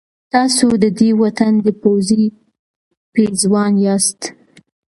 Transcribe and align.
تاسو 0.33 0.65
د 0.83 0.85
دې 0.99 1.09
وطن 1.21 1.53
د 1.65 1.67
پوزې 1.81 2.23
پېزوان 3.13 3.73
یاست. 3.85 4.21